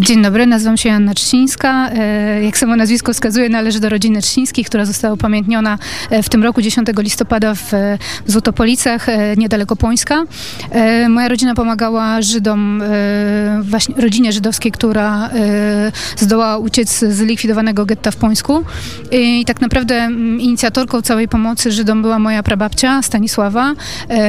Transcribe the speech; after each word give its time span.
dzień 0.00 0.22
dobry, 0.22 0.46
nazywam 0.46 0.76
się 0.76 0.92
Anna 0.92 1.14
Trzcińska. 1.14 1.90
E, 1.90 2.42
jak 2.44 2.58
samo 2.58 2.76
nazwisko 2.76 3.12
wskazuje, 3.12 3.48
należy 3.48 3.80
do 3.80 3.88
rodziny 3.88 4.22
Trzcińskich, 4.22 4.66
która 4.66 4.84
została 4.84 5.14
upamiętniona 5.14 5.78
e, 6.10 6.22
w 6.22 6.28
tym 6.28 6.42
roku 6.42 6.62
10 6.62 6.88
listopada 6.98 7.54
w 7.54 7.70
Złotopolicach, 8.26 9.06
niedaleko 9.36 9.76
Pońska. 9.76 10.24
Moja 11.08 11.28
rodzina 11.28 11.54
pomagała 11.54 12.22
Żydom, 12.22 12.82
właśnie 13.62 13.94
rodzinie 13.98 14.32
żydowskiej, 14.32 14.72
która 14.72 15.30
zdołała 16.16 16.58
uciec 16.58 16.98
z 16.98 17.20
likwidowanego 17.20 17.86
getta 17.86 18.10
w 18.10 18.16
Pońsku. 18.16 18.64
I 19.10 19.44
tak 19.44 19.60
naprawdę 19.60 20.08
inicjatorką 20.38 21.02
całej 21.02 21.28
pomocy 21.28 21.72
Żydom 21.72 22.02
była 22.02 22.18
moja 22.18 22.42
prababcia 22.42 23.02
Stanisława. 23.02 23.74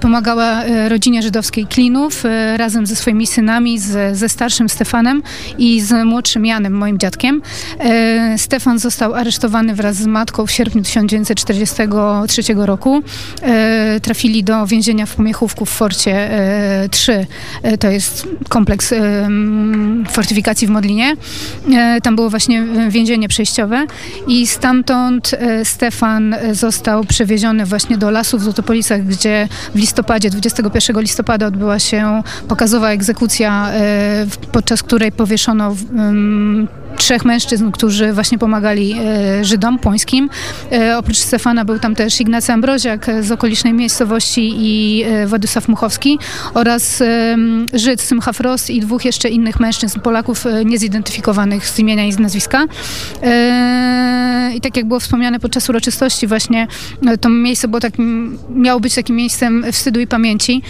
Pomagała 0.00 0.62
rodzinie 0.88 1.22
żydowskiej 1.22 1.66
Klinów 1.66 2.24
razem 2.56 2.86
ze 2.86 2.96
swoimi 2.96 3.26
synami, 3.26 3.78
ze 4.12 4.28
starszym 4.28 4.67
Stefanem 4.68 5.22
i 5.58 5.80
z 5.80 6.06
młodszym 6.06 6.46
Janem, 6.46 6.72
moim 6.72 6.98
dziadkiem. 6.98 7.42
E, 7.78 8.38
Stefan 8.38 8.78
został 8.78 9.14
aresztowany 9.14 9.74
wraz 9.74 9.96
z 9.96 10.06
matką 10.06 10.46
w 10.46 10.50
sierpniu 10.50 10.82
1943 10.82 12.42
roku. 12.56 13.02
E, 13.42 14.00
trafili 14.00 14.44
do 14.44 14.66
więzienia 14.66 15.06
w 15.06 15.14
Pomiechówku 15.14 15.66
w 15.66 15.70
Forcie 15.70 16.30
3. 16.90 17.26
E, 17.62 17.78
to 17.78 17.90
jest 17.90 18.28
kompleks 18.48 18.94
fortyfikacji 20.10 20.66
w 20.66 20.70
Modlinie. 20.70 21.16
Tam 22.02 22.16
było 22.16 22.30
właśnie 22.30 22.64
więzienie 22.88 23.28
przejściowe 23.28 23.86
i 24.26 24.46
stamtąd 24.46 25.30
Stefan 25.64 26.36
został 26.52 27.04
przewieziony 27.04 27.66
właśnie 27.66 27.98
do 27.98 28.10
lasów 28.10 28.40
w 28.40 28.44
Złotopolicach, 28.44 29.06
gdzie 29.06 29.48
w 29.74 29.78
listopadzie, 29.78 30.30
21 30.30 31.00
listopada 31.00 31.46
odbyła 31.46 31.78
się 31.78 32.22
pokazowa 32.48 32.90
egzekucja, 32.90 33.70
podczas 34.58 34.82
której 34.82 35.12
powieszono 35.12 35.74
trzech 36.96 37.24
mężczyzn, 37.24 37.70
którzy 37.70 38.12
właśnie 38.12 38.38
pomagali 38.38 38.94
e, 38.98 39.44
Żydom 39.44 39.78
pońskim. 39.78 40.30
E, 40.72 40.98
oprócz 40.98 41.16
Stefana 41.16 41.64
był 41.64 41.78
tam 41.78 41.94
też 41.94 42.20
Ignacy 42.20 42.52
Ambroziak 42.52 43.06
z 43.20 43.32
okolicznej 43.32 43.72
miejscowości 43.72 44.52
i 44.56 45.02
e, 45.02 45.26
Władysław 45.26 45.68
Muchowski 45.68 46.18
oraz 46.54 47.02
Żyd 47.72 48.00
Symcha 48.00 48.32
Frost 48.32 48.70
i 48.70 48.80
dwóch 48.80 49.04
jeszcze 49.04 49.28
innych 49.28 49.60
mężczyzn, 49.60 50.00
Polaków 50.00 50.44
niezidentyfikowanych 50.64 51.68
z 51.68 51.78
imienia 51.78 52.06
i 52.06 52.12
z 52.12 52.18
nazwiska. 52.18 52.64
I 54.54 54.60
tak 54.60 54.76
jak 54.76 54.86
było 54.86 55.00
wspomniane 55.00 55.40
podczas 55.40 55.68
uroczystości 55.68 56.26
właśnie, 56.26 56.66
to 57.20 57.28
miejsce 57.28 57.68
było 57.68 57.80
takim, 57.80 58.38
miało 58.50 58.80
być 58.80 58.94
takim 58.94 59.16
miejscem 59.16 59.64
wstydu 59.72 60.00
i 60.00 60.06
pamięci. 60.06 60.62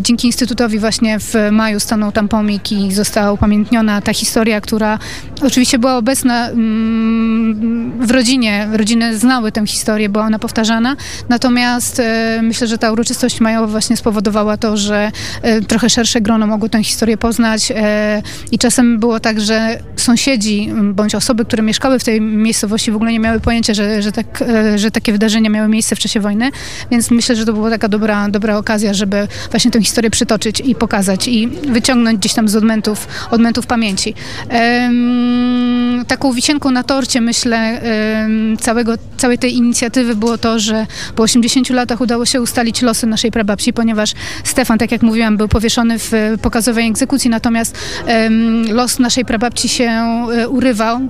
Dzięki 0.00 0.26
Instytutowi 0.26 0.78
właśnie 0.78 1.18
w 1.20 1.34
maju 1.52 1.80
stanął 1.80 2.12
tam 2.12 2.28
pomnik 2.28 2.72
i 2.72 2.92
została 2.92 3.32
upamiętniona 3.32 4.00
ta 4.00 4.14
historia, 4.14 4.60
która 4.60 4.98
oczywiście 5.42 5.78
była 5.78 5.96
obecna 5.96 6.48
mm, 6.48 8.06
w 8.06 8.10
rodzinie. 8.10 8.68
Rodziny 8.72 9.18
znały 9.18 9.52
tę 9.52 9.66
historię, 9.66 10.08
była 10.08 10.24
ona 10.24 10.38
powtarzana. 10.38 10.96
Natomiast 11.28 12.00
e, 12.00 12.40
myślę, 12.42 12.66
że 12.66 12.78
ta 12.78 12.92
uroczystość 12.92 13.40
majowa 13.40 13.66
właśnie 13.66 13.96
spowodowała 13.96 14.56
to, 14.56 14.76
że 14.76 15.12
e, 15.42 15.60
trochę 15.60 15.90
szersze 15.90 16.20
grono 16.20 16.46
mogło 16.46 16.68
tę 16.68 16.84
historię 16.84 17.16
poznać 17.16 17.72
e, 17.76 18.22
i 18.52 18.58
czasem 18.58 18.98
było 18.98 19.20
tak, 19.20 19.40
że 19.40 19.78
sąsiedzi 19.96 20.70
bądź 20.92 21.14
osoby, 21.14 21.44
które 21.44 21.62
mieszkały 21.62 21.98
w 21.98 22.04
tej 22.04 22.20
miejscowości 22.20 22.92
w 22.92 22.96
ogóle 22.96 23.05
nie 23.10 23.20
miały 23.20 23.40
pojęcia, 23.40 23.74
że, 23.74 24.02
że, 24.02 24.12
tak, 24.12 24.44
że 24.76 24.90
takie 24.90 25.12
wydarzenia 25.12 25.50
miały 25.50 25.68
miejsce 25.68 25.96
w 25.96 25.98
czasie 25.98 26.20
wojny, 26.20 26.50
więc 26.90 27.10
myślę, 27.10 27.36
że 27.36 27.44
to 27.44 27.52
była 27.52 27.70
taka 27.70 27.88
dobra, 27.88 28.28
dobra 28.28 28.56
okazja, 28.56 28.94
żeby 28.94 29.28
właśnie 29.50 29.70
tę 29.70 29.82
historię 29.82 30.10
przytoczyć 30.10 30.60
i 30.60 30.74
pokazać 30.74 31.28
i 31.28 31.48
wyciągnąć 31.48 32.18
gdzieś 32.18 32.34
tam 32.34 32.48
z 32.48 32.56
odmentów, 32.56 33.08
odmentów 33.30 33.66
pamięci. 33.66 34.14
Um, 34.50 36.04
taką 36.08 36.32
wisienką 36.32 36.70
na 36.70 36.82
torcie, 36.82 37.20
myślę, 37.20 37.80
um, 38.22 38.56
całego, 38.56 38.94
całej 39.16 39.38
tej 39.38 39.54
inicjatywy 39.54 40.16
było 40.16 40.38
to, 40.38 40.58
że 40.58 40.86
po 41.14 41.22
80 41.22 41.70
latach 41.70 42.00
udało 42.00 42.26
się 42.26 42.40
ustalić 42.42 42.82
losy 42.82 43.06
naszej 43.06 43.30
prababci, 43.30 43.72
ponieważ 43.72 44.12
Stefan, 44.44 44.78
tak 44.78 44.92
jak 44.92 45.02
mówiłam, 45.02 45.36
był 45.36 45.48
powieszony 45.48 45.98
w 45.98 46.12
pokazowej 46.42 46.88
egzekucji, 46.88 47.30
natomiast 47.30 47.78
um, 48.08 48.72
los 48.72 48.98
naszej 48.98 49.24
prababci 49.24 49.68
się 49.68 49.90
e, 50.32 50.48
urywał 50.48 51.00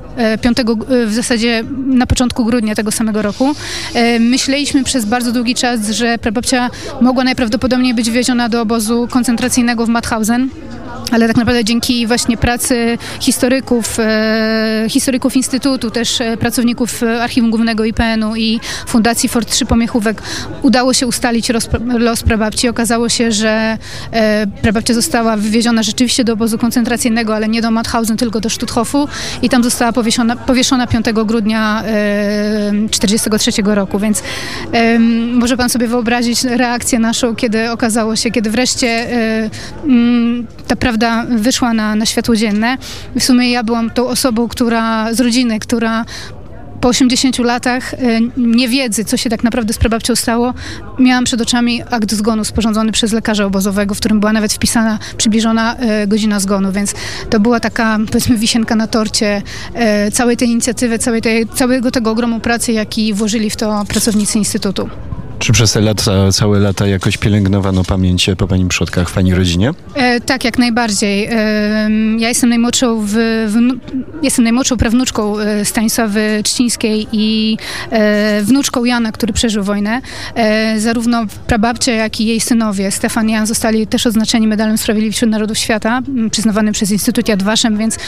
5, 0.42 0.58
e, 0.60 0.64
w 1.06 1.12
zasadzie 1.12 1.64
na 1.86 2.06
początku 2.06 2.44
grudnia 2.44 2.74
tego 2.74 2.92
samego 2.92 3.22
roku. 3.22 3.54
Myśleliśmy 4.20 4.84
przez 4.84 5.04
bardzo 5.04 5.32
długi 5.32 5.54
czas, 5.54 5.90
że 5.90 6.18
prababcia 6.18 6.70
mogła 7.00 7.24
najprawdopodobniej 7.24 7.94
być 7.94 8.10
wieziona 8.10 8.48
do 8.48 8.60
obozu 8.60 9.08
koncentracyjnego 9.10 9.86
w 9.86 9.88
Mauthausen 9.88 10.48
ale 11.10 11.26
tak 11.26 11.36
naprawdę 11.36 11.64
dzięki 11.64 12.06
właśnie 12.06 12.36
pracy 12.36 12.98
historyków, 13.20 13.96
e, 13.98 14.86
historyków 14.88 15.36
Instytutu, 15.36 15.90
też 15.90 16.20
e, 16.20 16.36
pracowników 16.36 17.02
Archiwum 17.20 17.50
Głównego 17.50 17.84
IPN-u 17.84 18.36
i 18.36 18.60
Fundacji 18.86 19.28
Fort 19.28 19.50
3 19.50 19.66
Pomiechówek 19.66 20.22
udało 20.62 20.94
się 20.94 21.06
ustalić 21.06 21.48
los, 21.98 22.22
prababci. 22.22 22.68
Okazało 22.68 23.08
się, 23.08 23.32
że 23.32 23.78
e, 24.12 24.46
prababcia 24.62 24.94
została 24.94 25.36
wywieziona 25.36 25.82
rzeczywiście 25.82 26.24
do 26.24 26.32
obozu 26.32 26.58
koncentracyjnego, 26.58 27.34
ale 27.34 27.48
nie 27.48 27.62
do 27.62 27.70
Mauthausen, 27.70 28.16
tylko 28.16 28.40
do 28.40 28.50
Stutthofu 28.50 29.08
i 29.42 29.48
tam 29.48 29.64
została 29.64 29.92
powieszona, 29.92 30.36
powieszona 30.36 30.86
5 30.86 31.06
grudnia 31.24 31.82
1943 32.90 33.62
e, 33.62 33.74
roku, 33.74 33.98
więc 33.98 34.22
e, 34.72 34.98
może 35.32 35.56
pan 35.56 35.68
sobie 35.68 35.88
wyobrazić 35.88 36.44
reakcję 36.44 36.98
naszą, 36.98 37.36
kiedy 37.36 37.70
okazało 37.70 38.16
się, 38.16 38.30
kiedy 38.30 38.50
wreszcie 38.50 38.88
e, 38.88 39.50
ta 40.66 40.76
prawda 40.76 41.05
prawda 41.06 41.36
wyszła 41.36 41.74
na, 41.74 41.94
na 41.94 42.06
światło 42.06 42.36
dzienne. 42.36 42.78
W 43.18 43.22
sumie 43.22 43.50
ja 43.50 43.62
byłam 43.62 43.90
tą 43.90 44.08
osobą, 44.08 44.48
która 44.48 45.14
z 45.14 45.20
rodziny, 45.20 45.58
która 45.58 46.04
po 46.80 46.88
80 46.88 47.38
latach 47.38 47.94
y, 47.94 47.98
niewiedzy, 48.36 49.04
co 49.04 49.16
się 49.16 49.30
tak 49.30 49.44
naprawdę 49.44 49.72
z 49.72 49.78
prababcią 49.78 50.16
stało, 50.16 50.54
miałam 50.98 51.24
przed 51.24 51.40
oczami 51.40 51.82
akt 51.90 52.12
zgonu 52.12 52.44
sporządzony 52.44 52.92
przez 52.92 53.12
lekarza 53.12 53.44
obozowego, 53.44 53.94
w 53.94 53.98
którym 53.98 54.20
była 54.20 54.32
nawet 54.32 54.52
wpisana 54.52 54.98
przybliżona 55.16 55.76
y, 56.02 56.06
godzina 56.06 56.40
zgonu, 56.40 56.72
więc 56.72 56.94
to 57.30 57.40
była 57.40 57.60
taka, 57.60 57.98
powiedzmy, 58.06 58.36
wisienka 58.36 58.74
na 58.74 58.86
torcie 58.86 59.42
y, 60.06 60.10
całej 60.10 60.36
tej 60.36 60.48
inicjatywy, 60.48 60.98
całej 60.98 61.22
tej, 61.22 61.48
całego 61.48 61.90
tego 61.90 62.10
ogromu 62.10 62.40
pracy, 62.40 62.72
jaki 62.72 63.14
włożyli 63.14 63.50
w 63.50 63.56
to 63.56 63.84
pracownicy 63.88 64.38
Instytutu. 64.38 64.88
Czy 65.46 65.52
przez 65.52 65.72
te 65.72 65.80
lata, 65.80 66.32
całe 66.32 66.58
lata 66.58 66.86
jakoś 66.86 67.16
pielęgnowano 67.16 67.84
pamięć 67.84 68.30
po 68.38 68.48
pani 68.48 68.68
przodkach, 68.68 69.08
w 69.08 69.12
pani 69.12 69.34
rodzinie? 69.34 69.70
E, 69.94 70.20
tak, 70.20 70.44
jak 70.44 70.58
najbardziej. 70.58 71.24
E, 71.30 71.90
ja 72.18 72.28
jestem 72.28 72.50
najmłodszą, 72.50 73.04
w, 73.06 73.16
jestem 74.22 74.44
najmłodszą 74.44 74.76
prawnuczką 74.76 75.38
e, 75.38 75.64
Stanisławy 75.64 76.40
Trzcińskiej 76.44 77.06
i 77.12 77.56
e, 77.90 78.42
wnuczką 78.42 78.84
Jana, 78.84 79.12
który 79.12 79.32
przeżył 79.32 79.64
wojnę. 79.64 80.00
E, 80.34 80.80
zarówno 80.80 81.24
prababcia, 81.46 81.92
jak 81.92 82.20
i 82.20 82.26
jej 82.26 82.40
synowie, 82.40 82.90
Stefan 82.90 83.28
i 83.28 83.32
Jan, 83.32 83.46
zostali 83.46 83.86
też 83.86 84.06
oznaczeni 84.06 84.46
medalem 84.46 84.78
Sprawiedliwości 84.78 85.18
wśród 85.18 85.30
Narodów 85.30 85.58
Świata, 85.58 86.00
przyznawanym 86.30 86.72
przez 86.72 86.90
Instytut 86.90 87.28
Yad 87.28 87.42
Vashem, 87.42 87.78
więc 87.78 87.98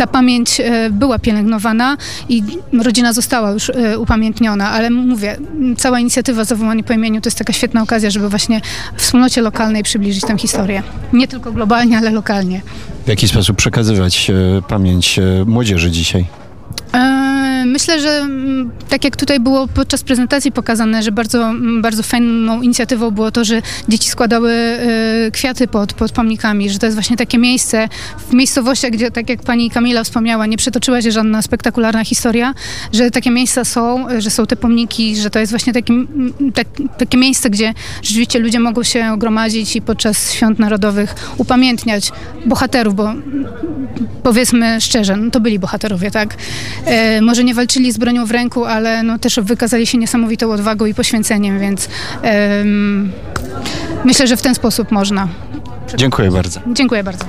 ta 0.00 0.06
pamięć 0.06 0.60
e, 0.60 0.90
była 0.90 1.18
pielęgnowana 1.18 1.96
i 2.28 2.42
rodzina 2.82 3.12
została 3.12 3.50
już 3.50 3.70
e, 3.70 3.98
upamiętniona, 3.98 4.70
ale 4.70 4.90
mówię, 4.90 5.36
cała 5.76 6.00
inicjatywa 6.00 6.44
Zawołanie 6.44 6.84
po 6.84 6.92
imieniu 6.92 7.20
to 7.20 7.26
jest 7.26 7.38
taka 7.38 7.52
świetna 7.52 7.82
okazja, 7.82 8.10
żeby 8.10 8.28
właśnie 8.28 8.60
wspólnocie 8.96 9.40
lokalnej 9.42 9.82
przybliżyć 9.82 10.24
tę 10.24 10.38
historię. 10.38 10.82
Nie 11.12 11.28
tylko 11.28 11.52
globalnie, 11.52 11.98
ale 11.98 12.10
lokalnie. 12.10 12.60
W 13.04 13.08
jaki 13.08 13.28
sposób 13.28 13.56
przekazywać 13.56 14.30
e, 14.30 14.62
pamięć 14.68 15.20
młodzieży 15.46 15.90
dzisiaj? 15.90 16.26
Myślę, 17.66 18.00
że 18.00 18.10
mm, 18.10 18.70
tak 18.88 19.04
jak 19.04 19.16
tutaj 19.16 19.40
było 19.40 19.68
podczas 19.68 20.02
prezentacji 20.02 20.52
pokazane, 20.52 21.02
że 21.02 21.12
bardzo, 21.12 21.42
mm, 21.42 21.82
bardzo 21.82 22.02
fajną 22.02 22.62
inicjatywą 22.62 23.10
było 23.10 23.30
to, 23.30 23.44
że 23.44 23.62
dzieci 23.88 24.10
składały 24.10 24.52
y, 25.26 25.30
kwiaty 25.30 25.68
pod, 25.68 25.92
pod 25.92 26.12
pomnikami, 26.12 26.70
że 26.70 26.78
to 26.78 26.86
jest 26.86 26.96
właśnie 26.96 27.16
takie 27.16 27.38
miejsce 27.38 27.88
w 28.28 28.32
miejscowościach, 28.32 28.90
gdzie 28.90 29.10
tak 29.10 29.28
jak 29.28 29.42
pani 29.42 29.70
Kamila 29.70 30.04
wspomniała, 30.04 30.46
nie 30.46 30.56
przetoczyła 30.56 31.02
się 31.02 31.10
żadna 31.12 31.42
spektakularna 31.42 32.04
historia, 32.04 32.54
że 32.92 33.10
takie 33.10 33.30
miejsca 33.30 33.64
są, 33.64 34.06
że 34.18 34.30
są 34.30 34.46
te 34.46 34.56
pomniki, 34.56 35.16
że 35.16 35.30
to 35.30 35.38
jest 35.38 35.52
właśnie 35.52 35.72
mm, 35.90 36.52
tak, 36.54 36.66
takie 36.98 37.18
miejsce, 37.18 37.50
gdzie 37.50 37.74
rzeczywiście 38.02 38.38
ludzie 38.38 38.60
mogą 38.60 38.82
się 38.82 39.18
gromadzić 39.18 39.76
i 39.76 39.82
podczas 39.82 40.32
świąt 40.32 40.58
narodowych 40.58 41.14
upamiętniać 41.36 42.12
bohaterów, 42.46 42.94
bo 42.94 43.14
powiedzmy 44.22 44.80
szczerze, 44.80 45.16
no 45.16 45.30
to 45.30 45.40
byli 45.40 45.58
bohaterowie, 45.58 46.10
tak? 46.10 46.36
E, 46.84 47.20
może 47.20 47.44
nie 47.44 47.49
walczyli 47.54 47.92
z 47.92 47.98
bronią 47.98 48.26
w 48.26 48.30
ręku, 48.30 48.64
ale 48.64 49.02
no 49.02 49.18
też 49.18 49.40
wykazali 49.42 49.86
się 49.86 49.98
niesamowitą 49.98 50.52
odwagą 50.52 50.84
i 50.84 50.94
poświęceniem, 50.94 51.58
więc 51.60 51.88
myślę, 54.04 54.26
że 54.26 54.36
w 54.36 54.42
ten 54.42 54.54
sposób 54.54 54.90
można. 54.90 55.28
Dziękuję 55.96 56.30
bardzo. 56.30 56.60
Dziękuję 56.72 57.04
bardzo. 57.04 57.24